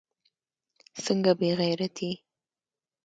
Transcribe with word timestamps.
څنگه 1.03 1.31
بې 1.39 1.51
غيرتي. 1.59 2.11